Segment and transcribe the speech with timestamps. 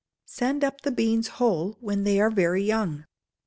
[0.25, 3.05] Send up the beans whole when they are very young.